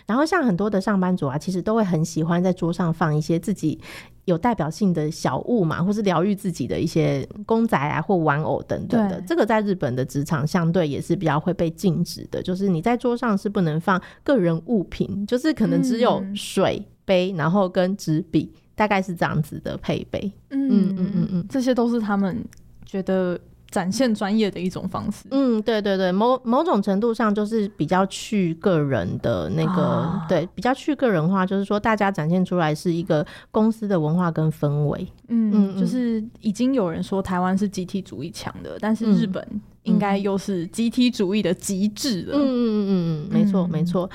[0.06, 3.80] 然后像很多的上班族啊，其实都会很喜欢在桌上放一些自己。
[4.32, 12.42] 有代表性的小物嘛，或是疗愈自己的一些公仔啊，或玩偶等等的，这个在日本的职场相对也是比较会被禁止的。
[12.42, 20.32] 就是你在桌上是不能放个人物品，就是可能只有水杯，嗯、然后跟纸笔，大概是这样子的配备。
[20.50, 22.44] 嗯嗯嗯嗯，嗯这些都是他们
[22.86, 23.40] 觉得。
[23.72, 25.26] 展现专业的一种方式。
[25.32, 35.08] 嗯，对对对，某某种程度上就是比较去个人的那个，啊、对，比较去个人化，就是说大家展现出来是一个公司的文化跟氛围。
[35.30, 39.44] 嗯，嗯就是已经有人说台湾是集体主义强的，但是日本
[39.84, 42.36] 应该又是集体主义的极致了。
[42.36, 44.10] 嗯嗯嗯嗯嗯，没错没错。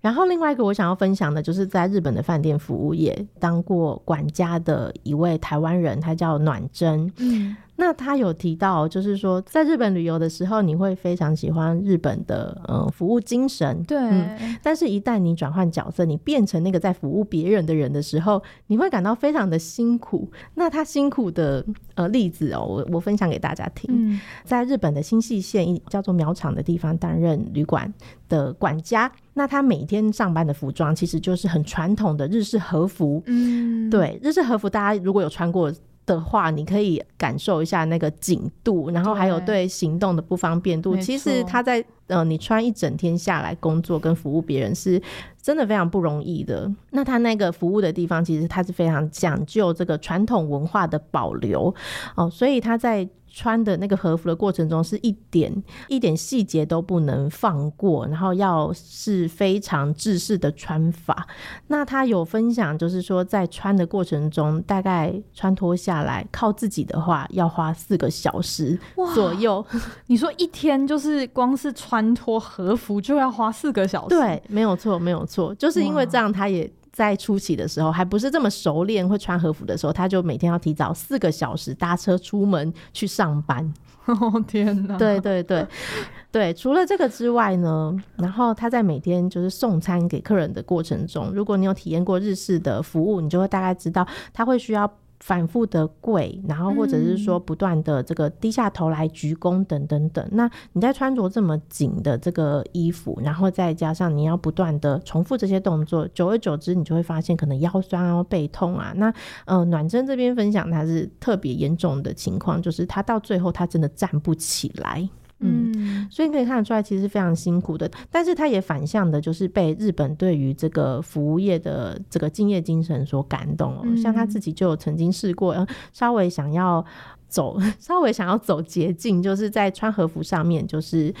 [0.00, 7.12] 然后另外一个我想要分享的，就是在日本的饭店服务业当过管家的一位台湾人，他叫暖真。
[7.18, 7.56] 嗯。
[7.76, 14.56] 那他有提到，就是说，在日本旅游的时候，你会非常喜欢日本的呃服务精神，对、嗯。
[14.62, 20.30] 但是，一旦你转换角色，你变成那个在服务别人的人的时候，你会感到非常的辛苦。
[20.54, 23.90] 那他辛苦的呃例子哦，我我分享给大家听。
[23.92, 27.92] 嗯、在日本的新细县叫做苗场的地方担任旅馆
[28.28, 33.22] 的管家，那他每天上班的服装其实就是很传统的日式和服。
[33.26, 35.70] 嗯，对，日式和服大家如果有穿过。
[36.06, 40.96] 的话，你可以感受一下那个紧度，然后还有对行动的不方便度。
[40.96, 45.02] 其实他在呃，你穿一整天下来工作跟服务别人是
[45.42, 46.72] 真的非常不容易的。
[46.90, 51.74] 那他那个服务的地方，其实他是非常讲究这个传统文化的保留
[52.14, 53.08] 哦，所以他在。
[53.36, 55.52] 穿的那个和服的过程中，是一点
[55.88, 61.28] 一点细节都不能放过，然后要是非常制式的穿法。
[61.66, 68.78] 那他有分享，就是说在穿的过程中，大概穿脱下来靠自己的话，要花四个小时
[69.14, 69.62] 左右。
[70.08, 74.16] 你说一天就是光是穿脱和服就要花四个小时？
[74.16, 76.72] 对，没有错，没有错，就是因为这样，他也。
[76.96, 83.70] 在初期的时候还不是这么熟练会穿和服的时候，他就每天要提早四个小时搭车出门去上班。
[84.06, 84.96] 哦天哪！
[84.96, 85.66] 对对对
[86.32, 94.90] 对，除了这个之外呢，然后他在每天就是送餐给客人的过程中，如果你有体验过日式的服务，你就会大概知道他会需要。
[95.20, 100.26] 反复的跪，然后或者是说不断的这个低下头来鞠躬等等等。
[100.32, 108.92] 那你在穿着这么紧的这个衣服，然后再加上你要不断的重复这些动作，久而久之，你就会发现可能腰酸啊、背痛啊。
[108.96, 109.12] 那
[109.46, 115.08] 呃，暖真这边分享他是特别严重的情况，就是他到最后他真的站不起来。
[115.40, 117.90] 嗯，所以可以看得出来，其实非常辛苦的。
[118.10, 123.80] 但是他也反向的，就是被日本对于这个服务业的这个敬业精神所感动哦。
[123.84, 126.84] 嗯、像他自己就曾经试过，呃，稍微想要
[127.28, 131.14] 走， 稍微想要走捷径，就是在穿和服上面，就是。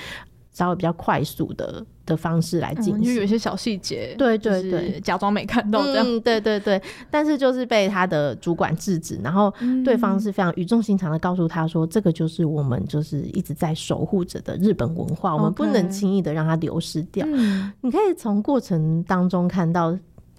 [0.56, 6.80] 稍微比较快速的的方式来进行，因为有一些小细节，对对对，假装没看到这样，嗯，对对对。
[7.10, 9.52] 但是就是被他的主管制止，然后
[9.84, 17.26] 对方是非常语重心长的告诉他说，嗯、这个就是我们就是一直在守护着的日本文化，我们不能轻易的让它流失掉。
[17.28, 19.94] 嗯、你可以从过程当中看到。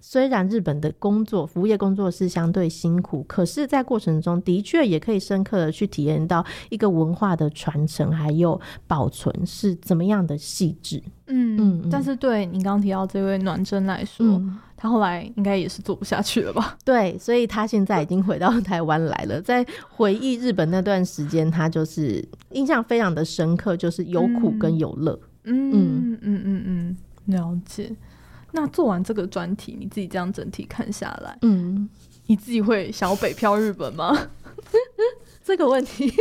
[0.10, 11.04] 虽然日本的工作，服务业工作是相对辛苦，可是，在过程中的确也可以深刻的去体验到一个文化的传承还有保存是怎么样的细致。
[11.26, 11.90] 嗯嗯。
[11.92, 16.78] 但是，对你刚刚提到这位暖真来说，嗯、他后来应该也是做不下去了吧？
[16.86, 19.42] 对，所以他现在已经回到台湾来了。
[19.42, 25.20] 在回忆日本那段时间，他就是印象非常的深刻，就是有苦跟有乐。
[25.44, 27.92] 嗯嗯嗯嗯嗯，了解。
[28.58, 31.88] 那做完这个专题，你自己这样整体看下来，嗯，
[32.26, 34.30] 你自己会想要北漂日本吗？
[35.46, 36.12] 这个问题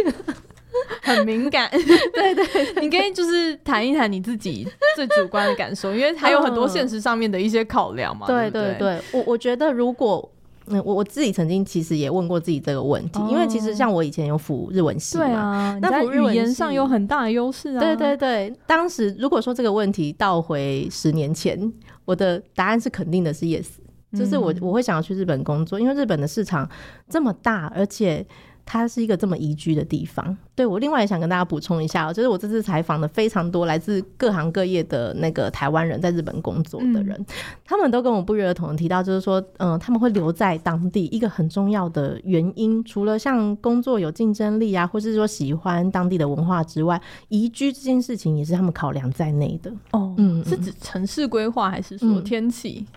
[1.03, 1.71] 很敏感，
[2.13, 2.47] 对对，
[2.83, 8.27] 你可以就是谈一谈你自己最主观的感受，因为还有很多现实上面的一些考量嘛。
[8.27, 10.31] 对对对，我我觉得如果。
[10.69, 17.81] 嗯，我我自己曾经其实也问过自己这个问题，哦、因为其实像我以前有辅日文系嘛，对啊，那辅语言上有很大的优势啊。
[17.81, 21.73] 对对对，当时如果说这个问题倒回十年前，
[22.05, 23.67] 我的答案是肯定的是 yes，
[24.13, 26.69] 就是我我会想要去日本工作，因为日本的市场
[27.09, 28.27] 这么大，而且。
[28.67, 30.37] 它是一个这么宜居的地方。
[30.55, 37.27] 对，我另外也想跟大家补充一下，就是我这次采访的非常多来自各行各业的那个台湾人在日本工作的人，嗯、
[37.65, 49.71] 他们都跟我不约而同的提到，就是说，嗯、呃，他们会留在当地一个很重要的原因，除了像工作有竞争力啊，或是说喜欢当地的文化之外，宜居这件事情也是他们考量在内的。
[49.93, 52.87] 哦，嗯，是指城市规划还是说天气？
[52.91, 52.97] 嗯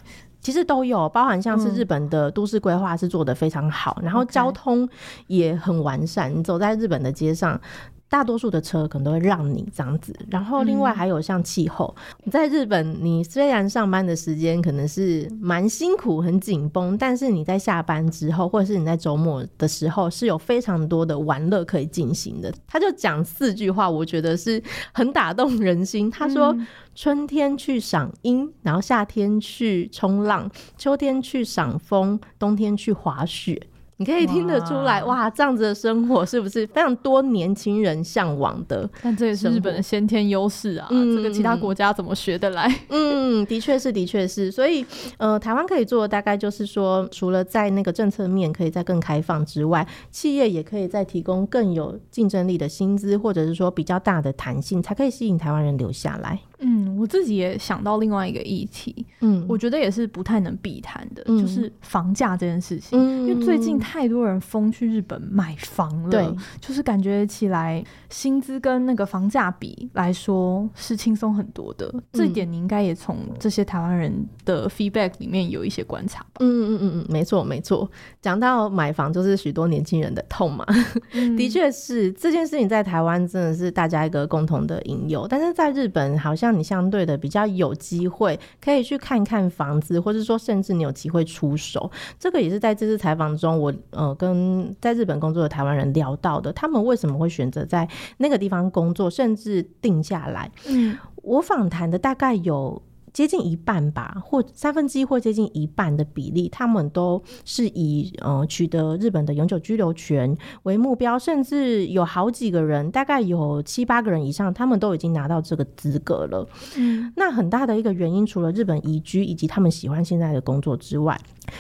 [0.49, 4.89] 其实都有，包含像是日本的都市规划是做得非常好，嗯、然后交通
[5.27, 6.35] 也很完善。
[6.35, 7.61] 你走在日本的街上，
[8.09, 10.13] 大多数的车可能都会让你这样子。
[10.29, 22.53] 然后另外还有像气候，你、嗯、在日本，你虽然上班的时间可能是蛮辛苦、很紧绷，但是你在下班之后，或者是你在周末的时候，是有非常多的玩乐可以进行的。
[22.67, 26.09] 他就讲四句话，我觉得是很打动人心。
[26.11, 26.51] 他说。
[26.53, 33.69] 嗯春天去赏樱，然后夏天去冲浪，秋天去赏枫，冬天去滑雪。
[33.99, 38.89] 你可以听得出来，哇，哇，这样子的生活是不是非常多年轻人向往的？
[39.03, 42.73] 但这也是日本的先天优势啊，嗯、这个其他国家怎么学得来？
[42.87, 44.49] 嗯，的确是，的确是。
[44.49, 44.85] 所以，
[45.17, 56.39] 呃，台湾可以做的大概就是说，除了在那个政策面可以再更开放之外，企业也可以再提供更有竞争力的薪资，或者是说比较大的弹性，才可以吸引台湾人留下来。
[56.61, 62.99] 嗯，我自己也想到另外一个议题，嗯，我觉得也是不太能避谈的，嗯、就是房价这件事情。
[62.99, 71.89] 嗯、因为最近太多人疯去日本买房了，对，就是感觉起来薪资跟那个房价比来说是轻松很多的。
[71.93, 76.39] 嗯、这一点你应该也从这些台湾人的 feedback 里面有一些观察吧？
[76.41, 77.89] 嗯嗯嗯嗯，没错没错。
[78.21, 80.65] 讲到买房，就是许多年轻人的痛嘛。
[81.13, 86.48] 嗯、 的确是这件事情在台湾真的是大家一个共同的隐忧，但是在日本好像。
[86.49, 91.91] 让你相对的比较有机会可以去看看房子，或者说甚至你有机会出手。
[92.17, 97.87] 这个也是在这次采访中我，我呃跟在日本工作的台湾人聊到的，他们为什么会选择在
[98.17, 100.51] 那个地方工作，甚至定下来。
[100.67, 102.81] 嗯，我访谈的大概有。
[103.13, 116.47] 接近一半吧，或三分之一或接近一半的比例，他们都是以呃取得日本的永久居留权为目标，甚至有好几个人，大概有七八个人以上，他们都已经拿到这个资格了。
[116.77, 121.19] 嗯，那很大的一个原因，除了日本移居以及他们喜欢现在的工作之外，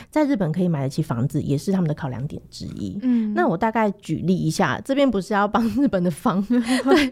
[0.09, 2.97] 在日本可以买得起房子，也是他们的考量点之一。
[3.01, 6.59] 嗯，那我大概举例一下，这边不是要帮日本的房对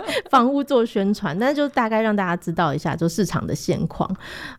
[0.29, 4.09] 房屋做宣传，但是就大概让大家知道一下，就市场的现况。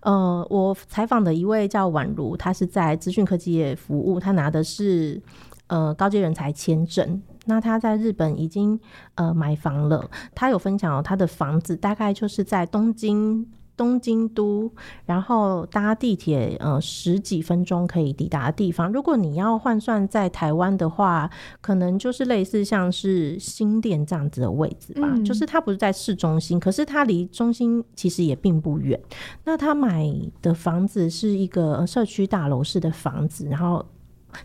[0.00, 5.20] 呃，我采访的一位叫宛如，他是在资讯科技业服务，他拿的是
[5.66, 7.20] 呃高阶人才签证。
[7.46, 8.78] 那他在日本已经
[9.14, 13.46] 呃买房了，他有分享哦，他的房子大概就是在东京
[13.78, 14.70] 东京都，
[15.06, 18.92] 然后搭地铁呃十几分钟可以抵达的地方。
[18.92, 29.00] 如果你要换算在台湾的话，可能就是类似像是新店这样子的位置吧，嗯、就是它不是在市中心，可是它离中心其实也并不远。
[29.44, 30.10] 那他买
[30.42, 33.86] 的房子是一个社区大楼式的房子，然后。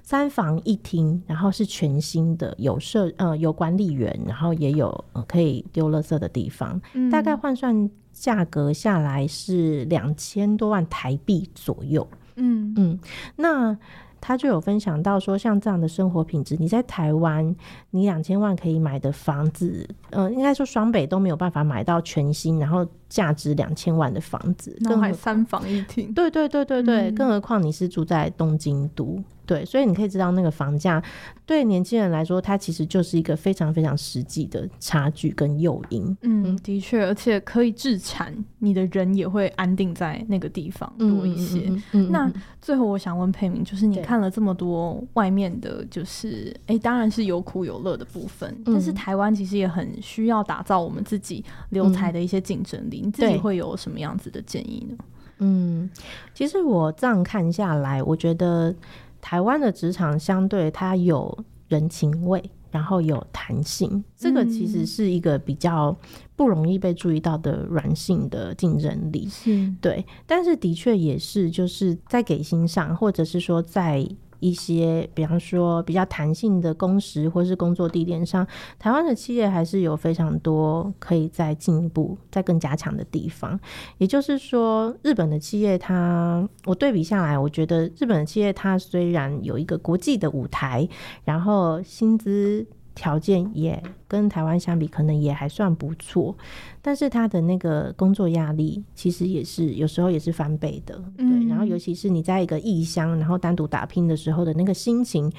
[0.02, 6.82] 三房一厅，然后是全新的，有设呃有管理员，然后也有、呃、可以丢垃圾的地方。
[6.94, 12.08] 嗯、大概换算价格下来是两千多万台币左右。
[12.36, 13.00] 嗯嗯，
[13.36, 13.78] 那。
[14.26, 17.54] 他就有分享到说，像这样的生活品质，你在台湾，
[17.90, 26.14] 你两千万可以买的房子，呃，应该说双北都没有办法买到全新，然后价值两千万的房子，更还三房一厅。
[26.14, 31.04] 对对对对对，嗯、更何况你是住在东京都，对，所以你可以知道那个房价
[31.46, 36.18] 对年轻人来说，它其实就是一个非常非常实际的差距跟诱因。
[36.22, 41.66] 嗯，的确，而且可以置产，你的人也会安定在那个地方多一些。
[41.68, 44.24] 嗯，嗯，嗯，嗯，那最后我想问佩明，就是你看。
[44.24, 48.50] 了这么多外面的，就是哎、欸，当然是有苦有乐的部分。
[48.66, 53.02] 嗯、但是台湾其实也很需要打造我们自己留才的一些竞争力。
[53.04, 54.96] 嗯、你自己会有什么样子的建议呢？
[55.40, 55.90] 嗯，
[56.34, 58.74] 其实我这样看下来，我觉得
[59.24, 61.36] 台湾的职场相对它有
[61.68, 62.44] 人情味。
[62.74, 65.96] 然后有弹性，这个其实是一个比较
[66.36, 70.04] 不容易被注意到的软性的竞争力，是对。
[70.26, 74.04] 但是的确也是，就是在给薪上，或者是说在。
[74.44, 78.46] 一些，比方说比较弹性的工时或是工作地点上，
[78.78, 83.58] 台湾的企业还是有非常多可以再进一步、再更加强的地方。
[84.00, 90.88] 也就是说，日本的企业它，我对比下来，我觉得日本的企业它虽然有一个国际的舞台，
[91.24, 92.68] 然后薪资。
[92.96, 96.36] 条件也跟台湾相比，可能也还算不错，
[96.82, 101.48] 但是他的那个工作压力其实也是有时候也是翻倍的，对。
[101.48, 105.32] 然后尤其是你在一个异乡，然后单独打拼的时候的那个心情。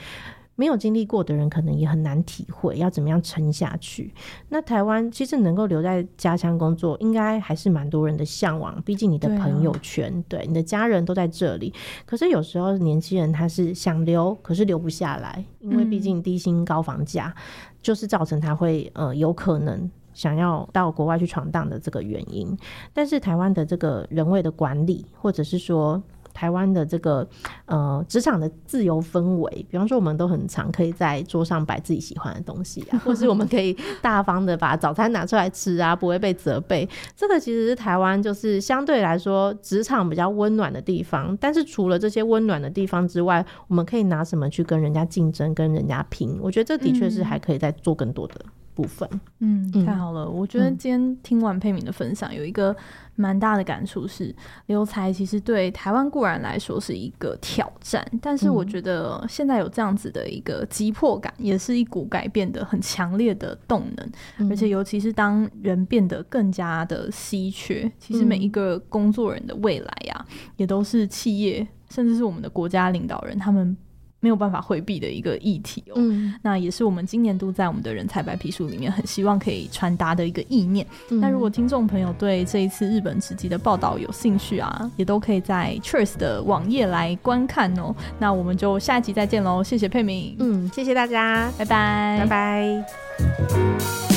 [0.56, 4.14] 没有经历过的人，可能也很难体会要怎么样撑下去。
[4.48, 8.80] 那台湾其实能够留在家乡工作，应该还是蛮多人的向往。
[8.82, 11.72] 毕竟你的朋友圈，对，你的家人都在这里。
[12.06, 17.34] 可是有时候年轻人他是想留，可是留不下来，因为毕竟低薪高房价，
[17.82, 22.56] 就是造成他会呃有可能想要到国外去闯荡的这个原因。
[22.92, 26.02] 但是台湾的这个人为的管理，或者是说。
[26.34, 27.26] 台湾的这个
[27.64, 36.86] 呃职场的自由氛围，比方说我们都很常可以在桌上摆自己喜欢的东西啊， 或是我们可以大方的把早餐拿出来吃啊，不会被责备。
[37.16, 41.36] 这个其实是台湾就是相对来说职场比较温暖的地方。
[41.40, 46.36] 但是除了这些温暖的地方之外，我们可以拿什么去跟人家竞争、跟人家拼？
[46.42, 48.34] 我觉得这的确是还可以再做更多的。
[48.74, 49.08] 部分，
[49.40, 50.28] 嗯，太好了。
[50.28, 52.74] 我觉得今天听完佩敏的分享，有一个
[53.14, 54.34] 蛮大的感触是，
[54.66, 64.50] 留才其实对台湾固然来说是一个挑战，但是我觉得现在有这样子的一个急迫感，也是一股改变的很强烈的动能。
[64.50, 73.76] 而且尤其是当人变得更加的稀缺，其实每一个工作人的未来呀，也都是企业甚至是我们的国家领导人他们。
[74.24, 80.86] 没有办法回避的一个议题哦，嗯，那也是我们今年度在我们的人才白皮书里面很希望可以传达的一个意念。
[81.10, 87.94] 那、嗯、如果听众朋友对这一次日本直击的报道有兴趣啊，也都可以在 Cheers 的网页来观看哦。
[88.18, 94.13] 那我们就下一集再见喽，谢谢佩明，嗯，谢谢大家，拜拜，拜拜。